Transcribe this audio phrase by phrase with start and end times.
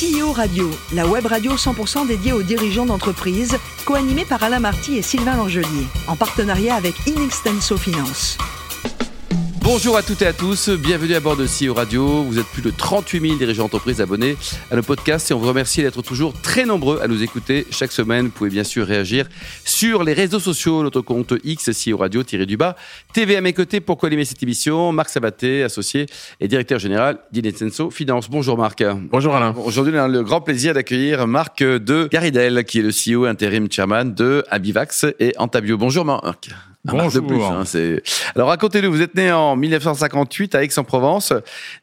[0.00, 5.02] CEO Radio, la web radio 100% dédiée aux dirigeants d'entreprise, co-animée par Alain Marty et
[5.02, 8.38] Sylvain Langelier, en partenariat avec Inextenso Finance.
[9.72, 12.24] Bonjour à toutes et à tous, bienvenue à bord de CEO Radio.
[12.24, 14.36] Vous êtes plus de 38 000 dirigeants d'entreprise abonnés
[14.68, 17.92] à nos podcasts et on vous remercie d'être toujours très nombreux à nous écouter chaque
[17.92, 18.26] semaine.
[18.26, 19.28] Vous pouvez bien sûr réagir
[19.64, 22.74] sur les réseaux sociaux, notre compte X, CEO Radio, tiré du bas.
[23.12, 26.06] TV à mes côtés pour co-animer cette émission, Marc Sabaté, associé
[26.40, 28.28] et directeur général d'Inetsenso Finance.
[28.28, 28.82] Bonjour Marc.
[29.12, 29.54] Bonjour Alain.
[29.64, 33.70] Aujourd'hui, on a le grand plaisir d'accueillir Marc de Garidel, qui est le CEO intérim
[33.70, 35.78] chairman de Abivax et Antabio.
[35.78, 36.50] Bonjour Marc.
[36.84, 37.26] Bonjour.
[37.26, 37.64] Plus, hein,
[38.34, 41.34] Alors racontez-nous, vous êtes né en 1958 à Aix-en-Provence,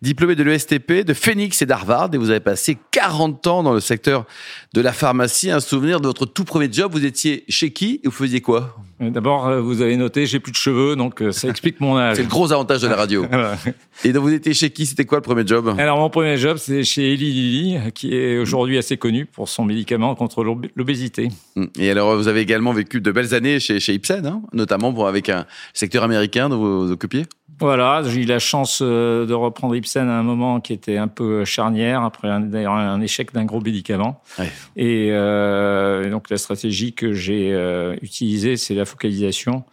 [0.02, 3.80] diplômé de l'ESTP, de Phoenix et d'Harvard, et vous avez passé 40 ans dans le
[3.80, 4.26] secteur
[4.73, 5.52] de la pharmacie.
[5.52, 8.76] Un souvenir de votre tout premier job, vous étiez chez qui et vous faisiez quoi?
[9.00, 12.16] D'abord, euh, vous avez noté, j'ai plus de cheveux, donc euh, ça explique mon âge.
[12.16, 13.26] C'est le gros avantage de la radio.
[14.04, 14.88] et donc vous étiez chez qui?
[14.88, 15.76] C'était quoi le premier job?
[15.78, 19.66] Alors mon premier job, c'est chez Eli Lilly, qui est aujourd'hui assez connu pour son
[19.66, 21.30] médicament contre l'obésité.
[21.56, 21.70] Hum.
[21.78, 25.08] Et alors, vous avez également vécu de belles années chez, chez Ipsen, hein notamment pour,
[25.08, 27.25] avec un secteur américain dont vous vous occupiez?
[27.59, 31.08] Voilà, j'ai eu la chance euh, de reprendre Ipsen à un moment qui était un
[31.08, 34.22] peu charnière, après d'ailleurs un échec d'un gros médicament.
[34.38, 34.52] Ouais.
[34.76, 39.64] Et, euh, et, donc la stratégie que j'ai euh, utilisée, c'est la focalisation,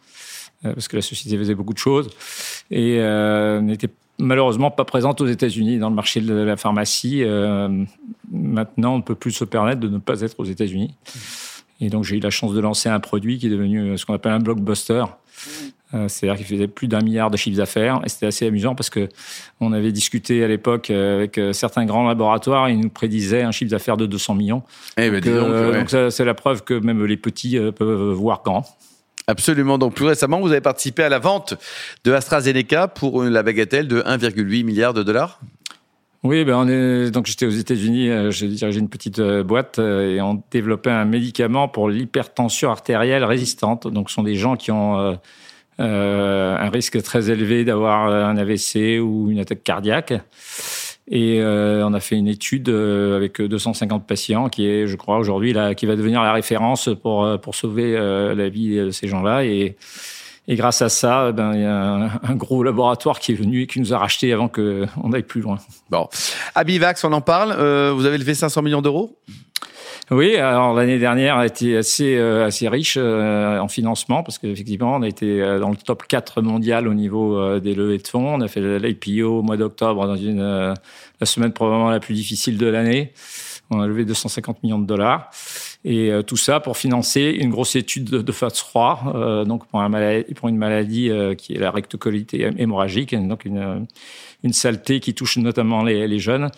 [0.64, 2.08] euh, parce que la société faisait beaucoup de choses,
[2.70, 7.24] et euh, n'était malheureusement pas présente aux États-Unis dans le marché de la pharmacie.
[8.32, 10.94] maintenant, on ne peut plus se permettre de ne pas être aux États-Unis.
[11.80, 14.14] Et donc j'ai eu la chance de lancer un produit qui est devenu ce qu'on
[14.14, 15.04] appelle un blockbuster.
[15.94, 18.00] Euh, c'est-à-dire qu'il faisait plus d'un milliard de chiffres d'affaires.
[18.04, 19.08] Et c'était assez amusant parce que
[19.60, 22.68] on avait discuté à l'époque euh, avec euh, certains grands laboratoires.
[22.68, 24.62] Ils nous prédisaient un chiffre d'affaires de 200 millions.
[24.96, 28.64] Eh ben, donc, donc, donc c'est la preuve que même les petits peuvent voir grand.
[29.26, 29.78] Absolument.
[29.78, 31.54] Donc plus récemment, vous avez participé à la vente
[32.04, 35.40] de AstraZeneca pour la bagatelle de 1,8 milliard de dollars.
[36.24, 40.42] Oui, ben on est donc j'étais aux États-Unis, j'ai dirigé une petite boîte et on
[40.50, 43.86] développait un médicament pour l'hypertension artérielle résistante.
[43.86, 45.18] Donc ce sont des gens qui ont
[45.80, 50.12] euh, un risque très élevé d'avoir un AVC ou une attaque cardiaque.
[51.08, 55.18] Et euh, on a fait une étude euh, avec 250 patients qui est, je crois,
[55.18, 59.44] aujourd'hui là, qui va devenir la référence pour pour sauver la vie de ces gens-là.
[59.44, 59.76] Et,
[60.46, 63.62] et grâce à ça, ben il y a un, un, gros laboratoire qui est venu
[63.62, 65.58] et qui nous a racheté avant que on aille plus loin.
[65.90, 66.08] Bon,
[66.54, 67.50] Abivax, on en parle.
[67.92, 69.18] vous avez levé 500 millions d'euros?
[70.10, 74.96] Oui, alors l'année dernière a été assez euh, assez riche euh, en financement parce qu'effectivement
[74.96, 78.34] on a été euh, dans le top 4 mondial au niveau des levées de fonds.
[78.34, 80.42] On a fait l'IPO au mois d'octobre dans une
[81.20, 83.12] la semaine probablement la plus difficile de l'année.
[83.70, 85.30] On a levé 250 millions de dollars.
[85.84, 90.32] Et tout ça pour financer une grosse étude de, phase 3, donc pour, un maladie,
[90.34, 93.86] pour une maladie qui est la rectocolite hémorragique, donc une,
[94.44, 96.50] une saleté qui touche notamment les, les, jeunes.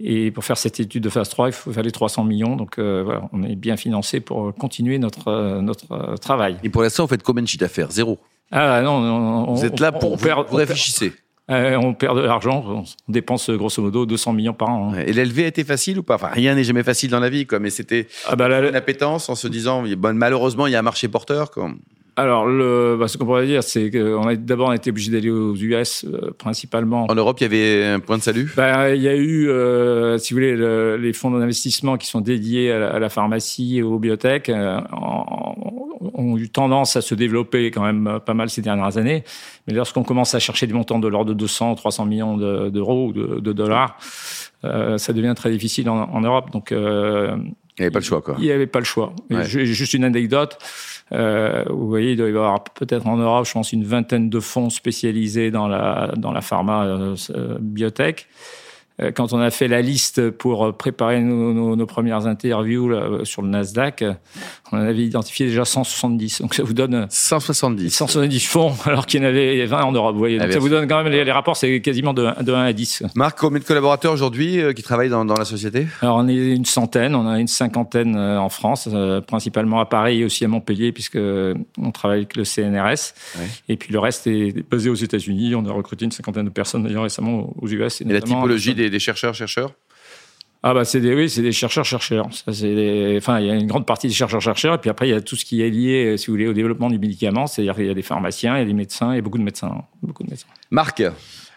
[0.00, 2.56] Et pour faire cette étude de phase 3, il faut fallait 300 millions.
[2.56, 6.56] Donc euh, voilà, on est bien financé pour continuer notre, euh, notre euh, travail.
[6.62, 7.90] Et pour l'instant, vous faites combien de chiffre d'affaires?
[7.90, 8.18] Zéro?
[8.50, 11.12] Ah non, on, vous êtes là pour on, vous, perd, vous réfléchissez.
[11.48, 14.92] On perd de l'argent, on dépense grosso modo 200 millions par an.
[14.92, 15.02] Hein.
[15.06, 16.14] Et l'élevé a été facile ou pas?
[16.14, 17.58] Enfin, rien n'est jamais facile dans la vie, quoi.
[17.58, 18.68] Mais c'était ah bah, la...
[18.68, 21.50] une appétence en se disant, bon, malheureusement, il y a un marché porteur.
[21.50, 21.70] Quoi.
[22.14, 25.10] Alors, le, bah, ce qu'on pourrait dire, c'est qu'on a d'abord on a été obligé
[25.10, 27.06] d'aller aux US euh, principalement.
[27.08, 28.52] En Europe, il y avait un point de salut?
[28.54, 32.20] Bah, il y a eu, euh, si vous voulez, le, les fonds d'investissement qui sont
[32.20, 34.78] dédiés à la, à la pharmacie et aux biotech euh,
[36.14, 39.24] ont eu tendance à se développer quand même pas mal ces dernières années.
[39.66, 43.12] Mais lorsqu'on commence à chercher des montants de l'ordre de 200, 300 millions d'euros ou
[43.12, 43.96] de, de, dollars,
[44.64, 46.50] euh, ça devient très difficile en, en Europe.
[46.50, 47.36] Donc, euh,
[47.78, 48.34] il n'y avait pas le choix, quoi.
[48.38, 49.14] Il n'y avait pas le choix.
[49.30, 49.44] Ouais.
[49.44, 50.58] Juste une anecdote.
[51.12, 54.40] Euh, vous voyez, il doit y avoir peut-être en Europe, je pense, une vingtaine de
[54.40, 57.16] fonds spécialisés dans la, dans la pharma euh,
[57.60, 58.28] biotech.
[59.00, 63.24] Euh, quand on a fait la liste pour préparer nos, nos, nos premières interviews là,
[63.24, 64.04] sur le Nasdaq,
[64.72, 66.42] on en avait identifié déjà 170.
[66.42, 70.14] Donc ça vous donne 170, 170 fonds, alors qu'il y en avait 20 en Europe.
[70.14, 70.38] Vous voyez.
[70.38, 72.62] Donc ah, ça vous donne quand même les, les rapports, c'est quasiment de, de 1
[72.62, 73.04] à 10.
[73.14, 75.86] Marc, combien de collaborateurs aujourd'hui euh, qui travaillent dans, dans, la société?
[76.00, 79.86] Alors on est une centaine, on a une cinquantaine euh, en France, euh, principalement à
[79.86, 83.14] Paris et aussi à Montpellier, puisque on travaille avec le CNRS.
[83.38, 83.46] Ouais.
[83.68, 85.54] Et puis le reste est basé aux États-Unis.
[85.54, 88.00] On a recruté une cinquantaine de personnes d'ailleurs récemment aux US.
[88.00, 89.72] Et, et la typologie des, des chercheurs chercheurs?
[90.64, 92.32] Ah bah c'est des oui c'est des chercheurs chercheurs.
[92.32, 95.08] Ça c'est enfin il y a une grande partie des chercheurs chercheurs et puis après
[95.08, 97.48] il y a tout ce qui est lié si vous voulez au développement du médicament
[97.48, 99.38] c'est-à-dire qu'il y a des pharmaciens il y a des médecins il y a beaucoup
[99.38, 100.46] de médecins beaucoup de médecins.
[100.70, 101.02] Marc?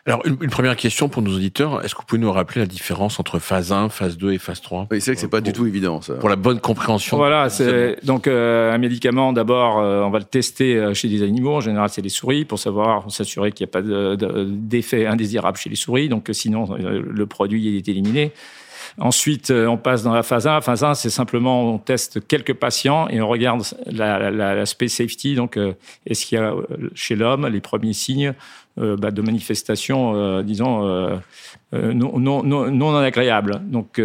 [0.08, 1.84] Alors, une, une, première question pour nos auditeurs.
[1.84, 4.62] Est-ce que vous pouvez nous rappeler la différence entre phase 1, phase 2 et phase
[4.62, 6.14] 3 Oui, c'est vrai que c'est pas pour, du tout évident, ça.
[6.14, 7.18] Pour la bonne compréhension.
[7.18, 11.24] Voilà, c'est donc euh, un médicament, d'abord, euh, on va le tester euh, chez des
[11.24, 11.56] animaux.
[11.56, 15.58] En général, c'est les souris, pour savoir, s'assurer qu'il n'y a pas d'effet de, indésirable
[15.58, 16.08] chez les souris.
[16.08, 18.32] Donc, sinon, le produit est éliminé.
[18.98, 20.54] Ensuite, on passe dans la phase 1.
[20.54, 25.36] La phase 1, c'est simplement on teste quelques patients et on regarde l'aspect safety.
[25.36, 25.60] Donc,
[26.06, 26.54] est-ce qu'il y a
[26.94, 28.34] chez l'homme les premiers signes
[28.78, 30.82] bah, de manifestations, disons,
[31.72, 33.62] non, non, non, non agréables.
[33.66, 34.02] Donc,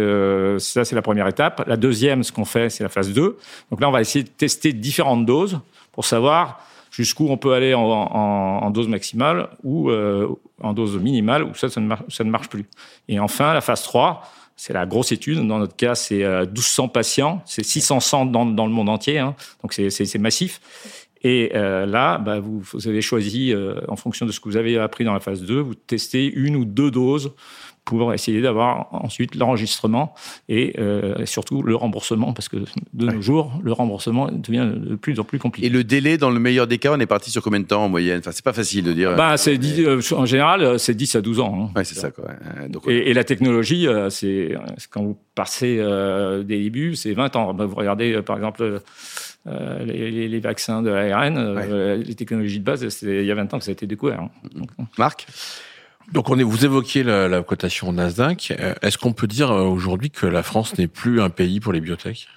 [0.59, 1.63] ça, c'est la première étape.
[1.67, 3.37] La deuxième, ce qu'on fait, c'est la phase 2.
[3.69, 5.59] Donc là, on va essayer de tester différentes doses
[5.91, 6.59] pour savoir
[6.91, 10.27] jusqu'où on peut aller en, dose maximale ou euh,
[10.61, 12.65] en dose minimale, ou ça, ça ne, ça ne marche plus.
[13.07, 14.21] Et enfin, la phase 3,
[14.61, 15.39] c'est la grosse étude.
[15.47, 19.17] Dans notre cas, c'est 1200 euh, patients, c'est 600 centres dans, dans le monde entier,
[19.17, 19.35] hein.
[19.63, 20.61] donc c'est massif.
[21.23, 23.55] Et euh, là, bah, vous, vous, avez choisi,
[23.87, 26.55] en fonction de ce que vous avez appris dans la phase 2, vous testez une
[26.55, 27.33] ou deux doses
[27.85, 30.13] pour essayer d'avoir ensuite l'enregistrement
[30.47, 32.57] et euh, surtout le remboursement, parce que
[32.93, 35.67] de nos jours, le remboursement devient de plus en plus compliqué.
[35.67, 37.83] Et le délai, dans le meilleur des cas, on est parti sur combien de temps
[37.83, 38.19] en moyenne?
[38.19, 39.15] Enfin, c'est pas facile de dire.
[39.15, 41.57] Bah, c'est euh, en général, c'est 10 à 12 ans.
[41.59, 41.71] Hein.
[41.75, 42.11] Ouais, c'est ça.
[42.11, 42.29] Quoi.
[42.69, 44.55] Donc, et, et, la technologie, euh, c'est
[44.89, 45.77] quand vous passez
[46.45, 47.53] des débuts, c'est 20 ans.
[47.53, 48.81] Bah, vous regardez, par exemple.
[49.47, 53.57] Euh, les, les, vaccins de l'ARN, les technologies de base, il y a 20 ans
[53.57, 54.19] que ça a été découvert.
[54.19, 54.29] Hein.
[54.99, 55.25] Marc?
[56.11, 58.53] Donc on est, vous évoquiez la, la cotation Nasdaq.
[58.59, 61.73] Euh, est-ce qu'on peut dire euh, aujourd'hui que la France n'est plus un pays pour
[61.73, 62.27] les biotech?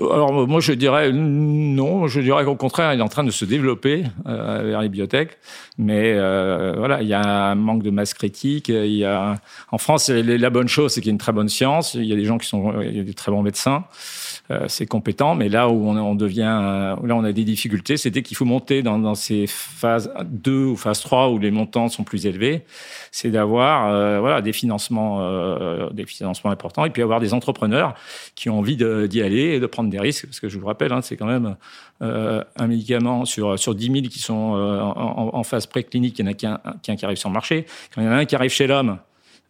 [0.00, 3.44] Alors moi je dirais non, je dirais qu'au contraire il est en train de se
[3.44, 5.38] développer euh, vers les biotech,
[5.76, 8.68] mais euh, voilà il y a un manque de masse critique.
[8.68, 9.40] Il y a
[9.72, 12.12] en France la bonne chose c'est qu'il y a une très bonne science, il y
[12.12, 14.31] a des gens qui sont il y a des très bons médecins, euh,
[14.66, 18.44] c'est compétent, mais là où on, devient là on a des difficultés, c'était qu'il faut
[18.44, 22.62] monter dans, ces phases 2 ou phase 3 où les montants sont plus élevés,
[23.10, 27.94] c'est d'avoir euh, voilà des financements euh, des financements importants et puis avoir des entrepreneurs
[28.34, 30.92] qui ont envie d'y aller et de prendre des risques, parce que je vous rappelle,
[30.92, 31.56] hein, c'est quand même
[32.02, 36.24] euh, un médicament sur, sur 10 000 qui sont euh, en, en, phase préclinique, il
[36.24, 37.64] n'y en a qu'un qui arrive sur le marché.
[37.94, 38.98] Quand il y en a un qui arrive chez l'homme,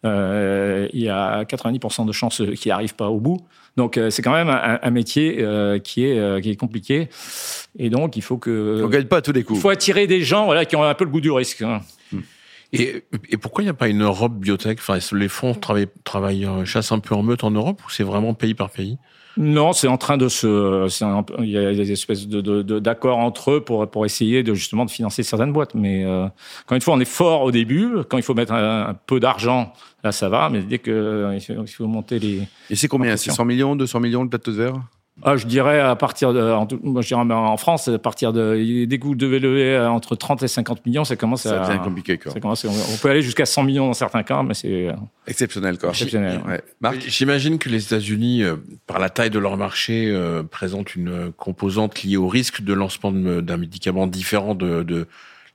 [0.05, 3.39] euh, il y a 90% de chances qu'il n'arrive pas au bout.
[3.77, 7.09] Donc euh, c'est quand même un, un métier euh, qui est qui est compliqué
[7.79, 9.59] et donc il faut que on gagne pas à tous les coups.
[9.59, 11.63] Il faut attirer des gens voilà qui ont un peu le goût du risque.
[11.63, 11.81] Hein.
[12.73, 14.79] Et, et, pourquoi il n'y a pas une Europe biotech?
[14.79, 18.33] Enfin, Les fonds travaillent, travaillent chassent un peu en meute en Europe ou c'est vraiment
[18.35, 18.99] pays par pays?
[19.37, 20.89] Non, c'est en train de se.
[21.43, 24.91] il y a des espèces de, d'accords entre eux pour pour essayer de justement de
[24.91, 25.75] financer certaines boîtes.
[25.75, 26.27] Mais euh,
[26.67, 29.73] quand une fois on est fort au début, quand il faut mettre un, peu d'argent,
[30.05, 30.51] là ça va.
[30.51, 32.43] Mais dès que il faut, monter les.
[32.69, 33.17] Et c'est combien?
[33.17, 34.75] C'est 100 millions, 200 millions le plateau de verre?
[35.23, 38.87] Ah, je dirais à partir de, en, moi, je dirais en France, à partir de,
[38.87, 41.67] dès que vous devez lever entre 30 et 50 millions, ça commence ça à.
[41.67, 42.33] Ça devient compliqué, quoi.
[42.33, 44.89] Ça commence, on, peut aller jusqu'à 100 millions dans certains cas, mais c'est.
[45.27, 45.91] Exceptionnel, quoi.
[45.91, 46.41] Exceptionnel.
[46.47, 46.99] Ouais.
[47.07, 48.57] J'imagine que les États-Unis, euh,
[48.87, 53.13] par la taille de leur marché, euh, présentent une composante liée au risque de lancement
[53.13, 55.07] d'un médicament différent de, de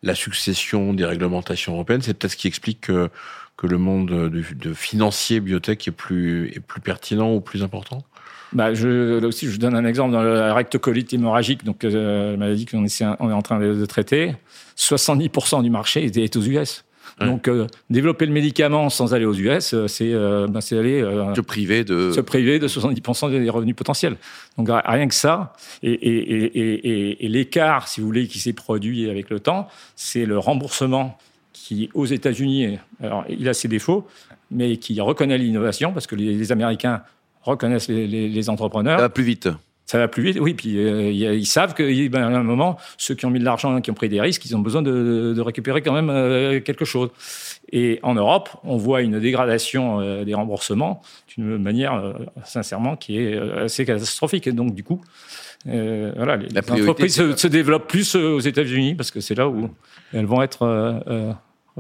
[0.04, 2.02] la succession des réglementations européennes.
[2.04, 3.10] C'est peut-être ce qui explique que,
[3.58, 8.04] que le monde de, de financier biotech est plus, est plus pertinent ou plus important?
[8.54, 12.32] Bah, je, là aussi, je vous donne un exemple dans le rectocolite hémorragique, donc euh,
[12.32, 14.36] la maladie qu'on est, on est en train de, traiter.
[14.78, 16.84] 70% du marché est, aux US.
[17.20, 21.02] Donc, euh, développer le médicament sans aller aux US, euh, c'est euh, ben, aller
[21.36, 24.18] se priver de se priver de 70% des revenus potentiels.
[24.58, 29.10] Donc rien que ça, et, et, et, et l'écart, si vous voulez, qui s'est produit
[29.10, 31.18] avec le temps, c'est le remboursement
[31.54, 34.06] qui, aux États-Unis, alors il a ses défauts,
[34.52, 37.02] mais qui reconnaît l'innovation parce que les, les Américains
[37.48, 38.98] reconnaissent les, les, les, entrepreneurs.
[38.98, 39.50] Ça va plus vite.
[39.88, 40.54] Ça va plus vite, oui.
[40.54, 43.90] Puis euh, ils savent qu'à ben, un moment, ceux qui ont mis de l'argent, qui
[43.90, 47.10] ont pris des risques, ils ont besoin de, de récupérer quand même euh, quelque chose.
[47.72, 53.38] Et en Europe, on voit une dégradation euh, des remboursements d'une manière, sincèrement, qui est
[53.38, 54.46] assez catastrophique.
[54.48, 55.02] Et donc, du coup,
[55.66, 59.70] voilà, les, entreprises se, se, développent plus aux États-Unis parce que c'est là où
[60.14, 61.36] elles vont être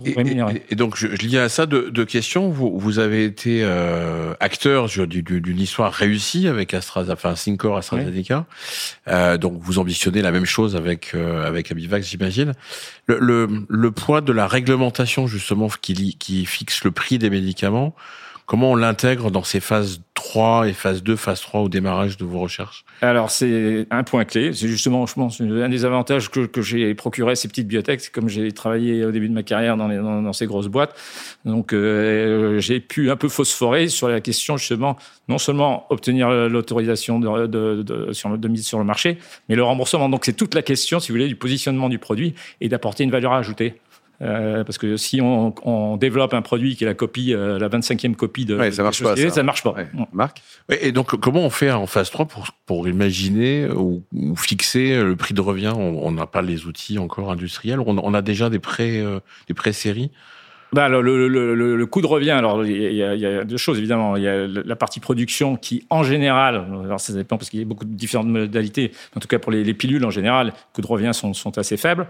[0.05, 2.49] et, donc, je, je liais à ça deux, de questions.
[2.49, 8.45] Vous, vous, avez été euh, acteur d'une histoire réussie avec AstraZeneca, enfin Syncor AstraZeneca.
[9.07, 12.53] Euh, donc, vous ambitionnez la même chose avec euh, avec Abivax, j'imagine.
[13.07, 17.95] Le, le, le, poids de la réglementation justement qui, qui fixe le prix des médicaments.
[18.47, 22.23] Comment on l'intègre dans ces phases 3 et phase 2, phase 3 au démarrage de
[22.23, 22.85] vos recherches?
[23.01, 24.53] Alors, c'est un point clé.
[24.53, 28.09] C'est justement, je pense, un des avantages que, que j'ai procuré à ces petites biotech.
[28.09, 30.95] comme j'ai travaillé au début de ma carrière dans, dans, ces grosses boîtes.
[31.43, 34.95] Donc, euh, j'ai pu un peu phosphorer sur la question, justement,
[35.27, 39.17] non seulement obtenir l'autorisation de, de mise sur le marché,
[39.49, 40.07] mais le remboursement.
[40.07, 43.11] Donc, c'est toute la question, si vous voulez, du positionnement du produit et d'apporter une
[43.11, 43.75] valeur ajoutée.
[44.21, 47.69] Euh, parce que si on, on, développe un produit qui est la copie, euh, la
[47.69, 49.43] 25e copie de, ouais, ça marche pas, ça.
[49.43, 49.75] marche pas.
[50.11, 50.41] Marc?
[50.81, 55.15] Et donc, comment on fait en phase 3 pour, pour imaginer ou, ou fixer le
[55.15, 55.73] prix de revient?
[55.75, 57.79] On n'a pas les outils encore industriels.
[57.79, 60.11] On, on a déjà des pré, euh, des pré-séries
[60.73, 63.43] bah, le, le, le, le, coût de revient, alors il y, a, il y, a,
[63.43, 64.17] deux choses évidemment.
[64.17, 67.63] Il y a la partie production qui, en général, alors ça dépend parce qu'il y
[67.63, 68.91] a beaucoup de différentes modalités.
[69.15, 71.57] En tout cas, pour les, les pilules, en général, les coûts de revient sont, sont
[71.57, 72.07] assez faibles.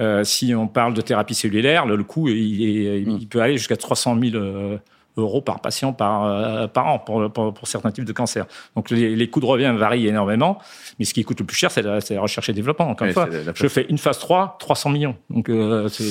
[0.00, 3.76] Euh, si on parle de thérapie cellulaire, le, coût il, est, il, peut aller jusqu'à
[3.76, 4.78] 300 000 euh,
[5.18, 8.46] euros par patient par, euh, par an pour, pour, pour, certains types de cancers.
[8.76, 10.58] Donc les, les, coûts de revient varient énormément,
[10.98, 12.88] mais ce qui coûte le plus cher, c'est la, la, recherche et développement.
[12.88, 15.16] Encore une fois, je fais une phase 3, 300 millions.
[15.30, 16.04] Donc euh, c'est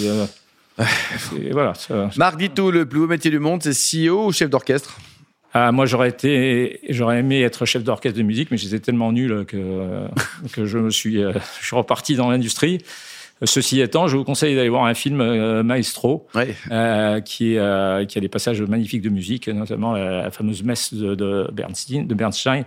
[1.52, 1.74] voilà,
[2.18, 3.72] Marc Dito, le plus beau métier du monde, c'est
[4.08, 4.98] CEO ou chef d'orchestre?
[5.54, 9.46] Ah, moi, j'aurais été, j'aurais aimé être chef d'orchestre de musique, mais j'étais tellement nul
[9.48, 10.08] que,
[10.54, 12.80] que je me suis, je suis reparti dans l'industrie.
[13.44, 16.56] Ceci étant, je vous conseille d'aller voir un film euh, Maestro, ouais.
[16.72, 21.14] euh, qui, euh, a des passages magnifiques de musique, notamment la, la fameuse messe de,
[21.14, 22.08] de, Bernstein.
[22.08, 22.66] De Bernstein.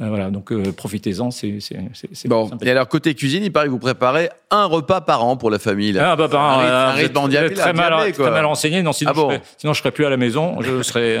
[0.00, 1.58] Euh, voilà, donc euh, profitez-en, c'est
[2.26, 2.50] bon.
[2.62, 5.58] Et alors côté cuisine, il paraît que vous préparez un repas par an pour la
[5.58, 5.92] famille.
[5.92, 6.10] Là.
[6.10, 6.60] Un repas par an.
[6.60, 8.42] Un rythme, un rythme très, mal, très mal.
[8.42, 9.30] Non, sinon, ah bon.
[9.30, 10.60] je serais, sinon je serais plus à la maison.
[10.60, 11.18] Je serais,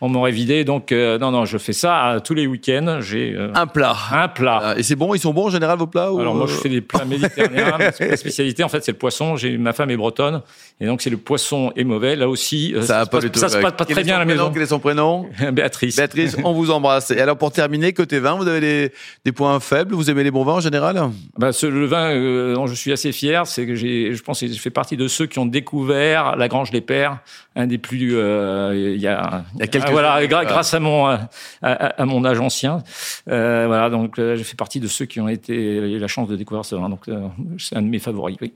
[0.00, 0.64] on m'aurait vidé.
[0.64, 2.98] Donc non, non, je fais ça tous les week-ends.
[3.00, 3.96] J'ai un plat.
[4.10, 4.74] Un plat.
[4.76, 5.14] Et c'est bon.
[5.14, 6.10] Ils sont bons en général vos plats.
[6.18, 7.78] Alors moi, je fais des plats méditerranéens.
[8.00, 9.36] la spécialité en fait, c'est le poisson.
[9.36, 10.42] J'ai ma femme est bretonne,
[10.80, 12.16] et donc c'est le poisson est mauvais.
[12.16, 14.24] Là aussi, ça, ça, pas se, passe, ça se passe pas très bien à la
[14.24, 14.50] maison.
[14.52, 15.96] Quel est son prénom Béatrice.
[15.96, 17.10] Béatrice, on vous embrasse.
[17.10, 18.92] Et alors pour terminer, côté vin, vous avez des,
[19.24, 19.94] des points faibles.
[19.94, 21.10] Vous aimez les bons vins en général?
[21.38, 24.48] Bah, ce, Le vin euh, je suis assez fier, c'est que j'ai, je pense, que
[24.48, 27.18] je fais partie de ceux qui ont découvert la Grange des Pères,
[27.56, 28.16] un des plus.
[28.16, 31.18] Euh, il y a, il y a quelques ah, voilà, gra grâce à mon à,
[31.62, 32.82] à, mon âge ancien.
[33.30, 36.28] Euh, voilà, donc euh, je fais partie de ceux qui ont été eu la chance
[36.28, 36.88] de découvrir ce vin.
[36.88, 38.36] Donc euh, c'est un de mes favoris.
[38.40, 38.52] Oui.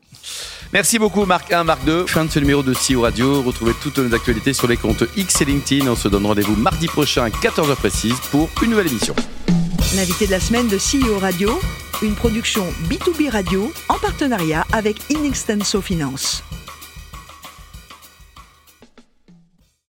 [0.72, 2.06] Merci beaucoup Marc 1, Marc 2.
[2.06, 3.42] Fin de ce numéro de CEO Radio.
[3.42, 5.86] Retrouvez toutes nos actualités sur les comptes X et LinkedIn.
[5.88, 9.14] On se donne rendez-vous mardi prochain à 14h précise pour une nouvelle émission.
[9.94, 11.58] L'invité de la semaine de CEO Radio,
[12.02, 16.42] une production B2B Radio en partenariat avec Inextenso Finance.